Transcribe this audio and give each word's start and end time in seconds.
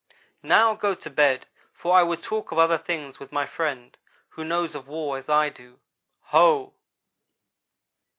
"Now 0.41 0.73
go 0.73 0.95
to 0.95 1.09
bed; 1.11 1.45
for 1.71 1.95
I 1.95 2.01
would 2.01 2.23
talk 2.23 2.51
of 2.51 2.57
other 2.57 2.79
things 2.79 3.19
with 3.19 3.31
my 3.31 3.45
friend, 3.45 3.95
who 4.29 4.43
knows 4.43 4.73
of 4.73 4.87
war 4.87 5.15
as 5.19 5.29
I 5.29 5.49
do. 5.49 5.79
Ho! 6.33 6.73